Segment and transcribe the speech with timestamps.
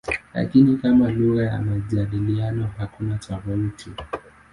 [0.33, 3.91] Lakini kama lugha ya majadiliano hakuna tofauti.